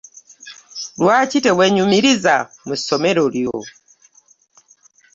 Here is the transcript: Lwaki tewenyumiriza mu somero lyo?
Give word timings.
Lwaki 1.01 1.37
tewenyumiriza 1.45 2.35
mu 2.65 2.75
somero 2.85 3.23
lyo? 3.35 3.57